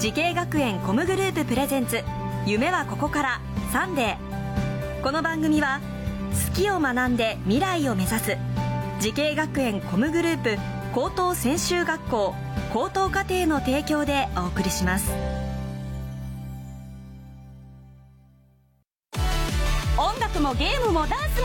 [0.00, 2.02] 滋慶学園 COM グループプレゼンツ。
[2.46, 3.40] 夢はここから。
[3.70, 5.02] サンデー。
[5.02, 5.82] この番組は
[6.48, 8.38] 好きを学んで未来を目指す。
[9.00, 10.56] 滋慶学園 COM グループ
[10.94, 12.34] 高等専修学校
[12.72, 15.12] 高等課程の提供でお送りします。
[19.98, 21.29] 音楽もゲームもダンス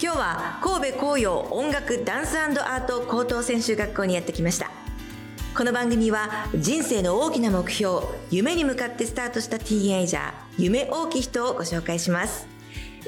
[0.00, 4.70] 今日は神戸甲陽音楽ダンスアート高等専修学校にやってきました。
[5.56, 12.46] この番組は人生の大きな目標夢に向かってスタートしたティーンエイジャー夢大きい人をご紹介します。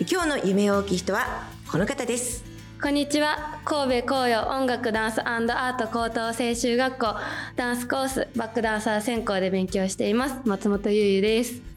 [0.00, 2.42] 今日の夢大きい人はこの方です。
[2.82, 3.60] こんにちは。
[3.64, 7.14] 神戸紅葉音楽ダンスアート高等専修学校
[7.54, 10.34] ダンスコースバックダンサー専攻で勉強しています。
[10.44, 11.69] 松本優優です。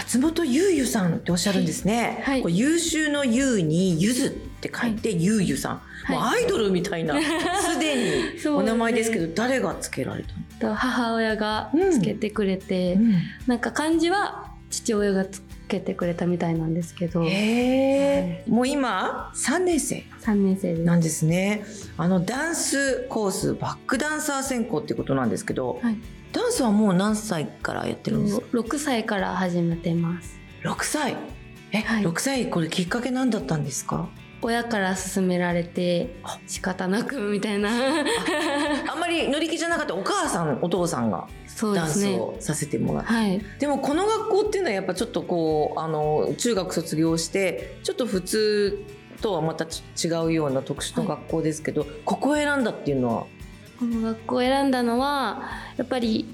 [0.00, 10.24] 松本優優さんっておっしゃるんですね、はい、優秀の優にゆずって書いて優優さん、はい、もうアイドルみたいな すでにお名前ですけど誰がつけられ
[10.58, 10.74] たの？
[10.74, 13.02] 母親がつけてくれて、うん。
[13.02, 13.14] うん、
[13.46, 20.04] なんか漢字は父親がつけてくれたみたいなんですけど、へはい、もう今3年生。
[20.22, 21.64] 3年生なんですね。
[21.98, 25.96] あのダンスコースバックダンサー専攻ってことなんですけど、はい
[26.32, 30.38] ダンスはもう何歳からやってるんですか？6歳から始めてます。
[30.62, 31.16] 6歳？
[31.72, 34.08] え、はい、6歳これきっかけ何だったんですか？
[34.42, 37.70] 親から勧められて仕方なくみたいな。
[38.88, 41.28] あんまり乗り気じゃなかったお母さんお父さんが
[41.74, 48.82] ダンスをさせてもらって、ねはい、でもこの学校っていうのはやっぱちょっとこうあの中学卒業してちょっと普通
[49.20, 53.26] とはまた違うような特殊な学校ですけど、はい、ここを選んだっていうのは
[53.80, 55.40] この学校を選んだのは
[55.78, 56.26] やっぱり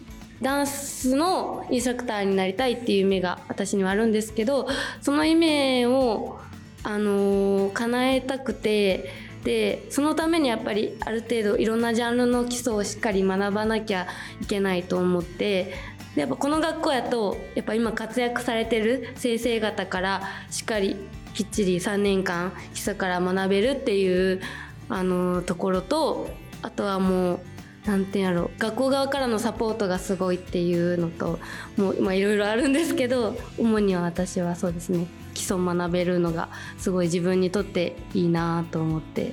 [0.43, 4.69] ダンスのインストラクターになりたいっていう夢が私にはあるんですけど
[5.01, 6.41] その夢を、
[6.83, 9.11] あの、叶えたくて
[9.45, 14.09] でそのためにやっぱりある程度いろんなジャンルの基礎をしっかり学ばなきゃ
[14.43, 15.73] いけないと思って
[16.17, 20.97] でやっぱこの学校やとやっぱ今活躍されてる先生方からしっかり
[21.33, 24.41] きっちり3年間基礎から学べるっていう
[24.89, 26.29] あの、ところと
[26.67, 27.41] あとはもう
[27.87, 28.43] なんてやろ。
[28.43, 31.39] う学校側からのサポートがすごいっていうのと
[31.77, 35.07] もういろいろあるんですけど主には私はそうですね。
[35.33, 39.33] 基礎学べるのがすごい自分にとっていいなと思って。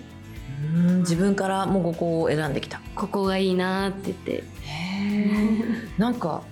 [0.75, 2.79] うん自分からもうここを選んできた。
[2.95, 4.43] ここがいいなって言って。
[4.61, 5.63] へ
[5.97, 6.43] なんか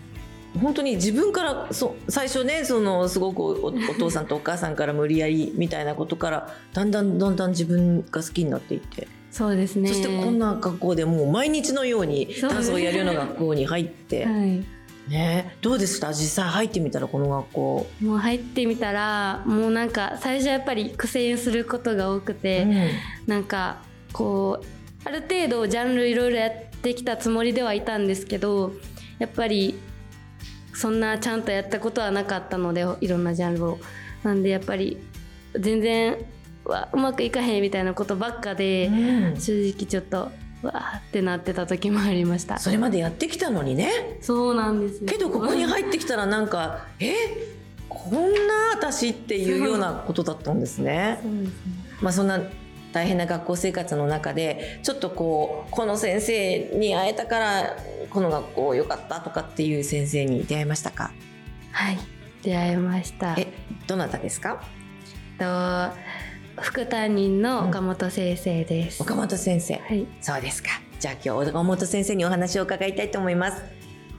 [0.59, 9.87] 本当に自分からそ最初ねそのすごくおお父さんとお母さんから無理やりみたいなことからだんだんだんだん自分が好きになっていってそうですね。
[9.87, 14.63] そしてこんな学校でもう毎日のようにダンスをやるような学校に入って、はい、
[15.09, 22.89] ね、どうでした実際入ってみたらこの学校もう入ってみたらもうなんか最初やっぱり苦戦することが多くて、うん、
[23.25, 23.81] なんか
[24.13, 28.73] こうある程度ジャンルいろいろやってきたつもりではいたんですけど
[29.17, 29.79] やっぱり
[30.73, 33.79] そんなちゃんとやったことはなかったのでいろんなジャンルを。
[34.23, 34.99] なんでやっぱり
[35.59, 36.15] 全然
[36.65, 42.59] わうまくいかへんみたいなことばっかで、うん、正直ちょっとわーってなってた時もありました。
[42.59, 44.17] それまでやってきたのにね。
[44.21, 47.13] そうなんですけどここに入ってきたらなんかえ？
[47.89, 51.19] こんな私っていうようなことだったんですね。
[51.21, 51.51] そうですね。
[52.01, 52.39] まあそんな
[52.93, 57.77] 大変な学校生活の中でちょっとこうこの先生に会えたから
[58.09, 61.11] この学校良かったとかっていう先生に出会いましたか？
[61.71, 61.97] はい。
[62.43, 63.33] 出会いました。
[63.37, 63.47] え
[63.87, 64.63] どなたですか？
[65.37, 65.45] と
[66.61, 70.69] 副担任の岡本先生です、うん、岡本先生、はい、そうですか。
[70.99, 73.63] じゃあ今日岡本先生にお話を伺いたいと思います。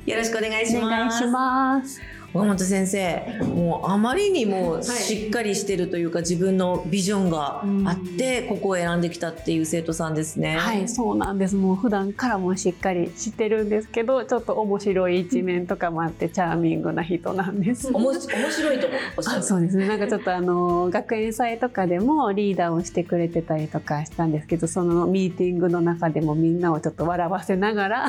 [0.04, 0.84] よろしくお願いします。
[0.84, 2.00] お願いします
[2.34, 3.23] 岡本先生
[3.55, 10.56] もうあまりにもしっかりしてるというか、はい、自分のビジョンがあって、ここを選んできたっていう生徒さんですね。
[10.56, 11.55] はいそうなんです。
[11.55, 17.90] もう普段からもしっかりしてるんですけどちょっと面白い一面とかもあってチャーミングな人なんです。
[17.93, 18.87] 面白いと
[19.17, 19.87] おっそうですね。
[19.87, 28.08] なんかちょっとあの学園祭とかでもリーダーをしてくれてたりとかしたんですけどそのミーティングの中でもみんなをちょっと笑わせながら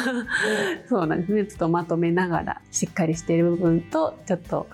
[0.88, 1.46] そうなんですね。
[1.46, 4.68] ちょっとまとめながらしっかりしてる部分とちょっと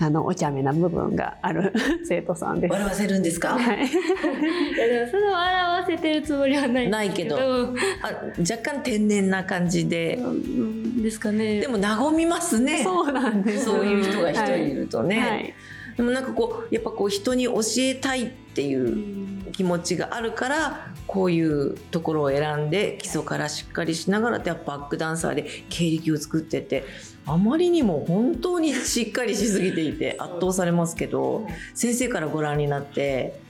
[0.00, 1.72] あのお茶目な部分がある
[2.04, 2.72] 生徒さんです。
[2.72, 3.56] 笑わせるんですか？
[3.56, 7.36] はい、 いやでもそれを笑わせてるつもりはないないけど。
[7.36, 10.16] うあ若干天然な感じで。
[10.16, 11.60] んですかね。
[11.60, 12.82] でも和みますね。
[12.82, 13.66] そうなんです。
[13.66, 15.54] そういう人が一人いるとね、はい。
[15.96, 26.84] でもなんかこうやっぱこう人に教えたいっていう気持ちがあるからこういうところを選んで基礎からしっかりしながらやっぱバックダンサーで経歴を作ってて
[27.26, 33.40] あまりにも本当にしっかりしすぎていて 圧倒されますけど先生からご覧になって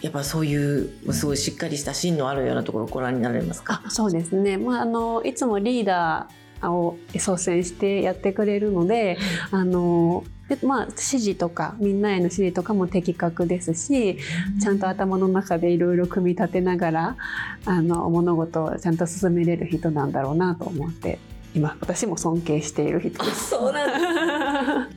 [0.00, 3.82] やっぱそういうすごいしっかりした芯のあるようなところをご覧になられますか？
[3.86, 9.18] あそうですね、まあ、あのいつもリーダーを率先してやってくれるので
[9.50, 14.18] あので、まあ、指示とかみんなへの指示とかも的確ですし
[14.60, 17.16] ちゃんと頭の中でいろいろ組み立てながら
[17.64, 21.18] あの物事をちゃんと進めれる人なんだろうなと思って
[21.54, 23.50] 今私も尊敬している人です。
[23.50, 24.96] そうなん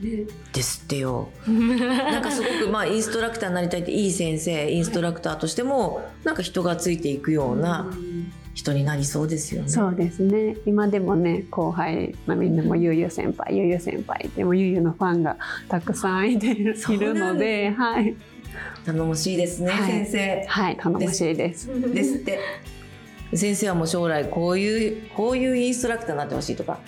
[0.52, 1.28] ですってよ。
[1.46, 7.90] なんかすごくまあインストラクターになりたいっていい先生インストラクターとしてもなんか人がついていくような
[8.56, 9.68] 人になりそうですよね。
[9.68, 15.36] そうですね今でもね後輩、まあ、みんなもゆうゆう先輩ゆうゆう先輩でもゆうゆうのファンが
[15.68, 16.74] たくさんいている
[17.14, 18.16] のではい、
[18.86, 20.46] 頼もしいですね、はい先生。
[20.48, 21.68] はい、頼もしいです。
[21.92, 22.38] ですって。
[23.34, 26.78] 先生はもう将来こういうこういうインストラクターになってほしいとか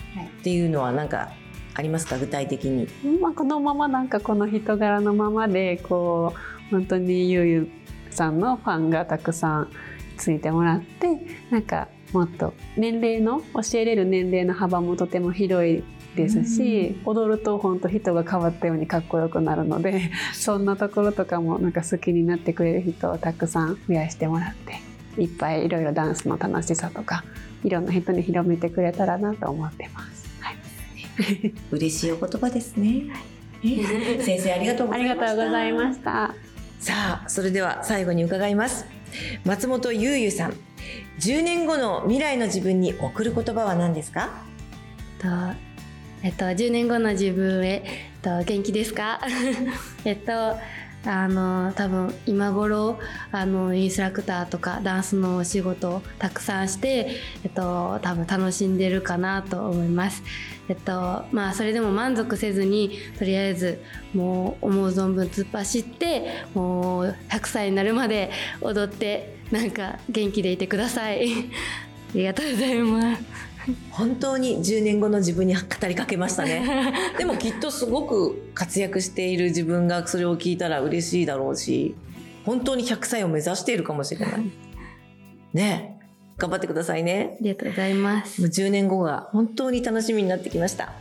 [0.40, 1.32] っていうのはなんか
[1.74, 2.16] ありますか？
[2.16, 2.88] 具体的に。
[3.20, 7.68] まあ、このままなんかこの人柄のままでこう本当にゆうゆう
[8.10, 9.68] さんのファンがたくさん
[10.18, 11.20] ついてもらって
[11.50, 15.82] なんかもっと年齢の教えれる年齢の幅もとても広い
[16.16, 24.54] ですし、踊ると本当人が変わったようにかっこよくなるので そんなところとかもなんか好きになってくれる人をたくさん増やしてもらっ
[25.14, 27.24] ていっぱいいろいろダンスの楽しさとか
[27.62, 30.28] いろんな人に広めてくれたらなと思ってます。
[30.40, 30.56] はい
[31.70, 33.04] 嬉しいお言葉ですね。
[33.62, 36.34] 先生ありがとうごあざいました。
[36.78, 38.86] さあそれでは最後に伺います。
[39.44, 40.52] 松本ゆうゆさん
[41.20, 44.30] 10年後の未来の自分に送る言葉は何ですか？
[45.18, 45.26] と
[46.22, 49.20] えっと10年後の自分へ、えっと、元気ですか？
[50.04, 50.56] えっと
[51.08, 52.98] あの多分今頃
[53.32, 60.22] あのインストラクターとかダンスのお仕事をたくさんして、えっと、多分楽しんでるかなと思います。
[60.68, 63.82] えっとまあそれでも満足せずにとりあえず
[64.12, 71.26] もう思う存分突っ走ってもう100歳になるまで踊ってなんか元気でいてください。
[72.12, 73.47] ありがとうございます。
[73.90, 76.92] 本当に10年後の自分に語りかけましたね。
[77.18, 81.94] でもきっとすごく活躍している自分がそれを聞いたら嬉しいだろうし
[82.44, 84.40] 本当に100歳を目指しているかもしれない。
[85.52, 85.98] ねえ。
[86.38, 87.36] 頑張ってくださいね。
[87.40, 88.40] ありがとうございます。
[88.40, 88.50] もう。
[88.50, 90.92] 10年後が本当に楽しみになってきました。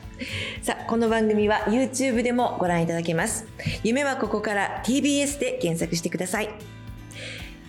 [0.63, 3.45] さあこの番組は YouTube でもご覧いただけます。
[3.83, 6.76] 夢はここから TBS で検索してください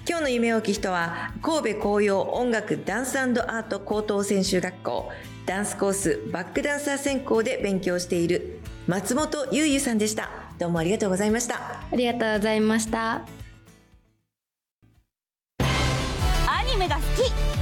[0.08, 5.12] 今日の夢をき人は神戸紅葉音楽ダンスアート高等専修学校
[5.44, 10.30] ダンスコースバックダンサー専攻で勉強している松本ゆうゆさんでした。
[10.58, 11.56] どうもありがとうございました。
[11.56, 13.16] ありがとうございました。
[13.16, 13.26] ア
[16.66, 17.02] ニメが好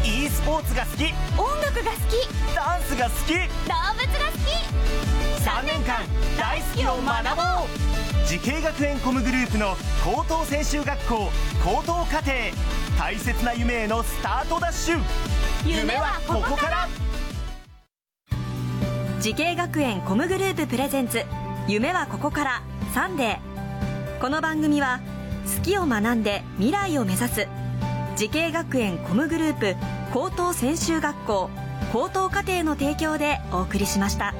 [0.04, 0.08] き。
[0.08, 1.12] e スポーツが好き。
[1.36, 2.28] 音楽が好き。
[2.54, 3.32] ダンスが好き。
[3.32, 3.48] 動物が
[4.30, 4.42] 好き。
[5.44, 6.06] 3年間好
[6.76, 11.30] きを学ぼう滋慶学園 COM グループの高等専修学校
[11.64, 12.32] 高等課程
[12.98, 15.00] 大切な夢へのスタートダッシュ。
[15.66, 16.88] 夢はここから。
[19.20, 21.24] 滋慶学園 COM グループプレゼンツ。
[21.68, 22.62] 夢はここから。
[22.94, 24.20] サンデー。
[24.20, 25.00] この番組は
[25.56, 27.48] 好きを学んで未来を目指す。
[28.16, 29.76] 滋慶学園 COM グループ
[30.12, 31.50] 高等専修学校
[31.92, 34.34] 高等課程の提供でお送りしました。